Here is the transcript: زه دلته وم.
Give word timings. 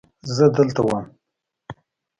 زه 0.35 0.45
دلته 0.57 0.81
وم. 0.87 1.05